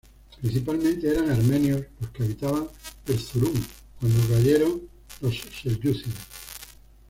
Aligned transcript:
Principalmente 0.41 1.07
eran 1.07 1.29
armenios 1.29 1.85
los 1.99 2.09
que 2.09 2.23
habitaban 2.23 2.67
Erzurum 3.05 3.53
cuando 3.99 4.29
cayeron 4.33 4.81
los 5.21 5.39
Selyúcidas. 5.61 6.15